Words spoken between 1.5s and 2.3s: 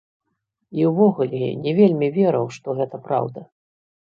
не вельмі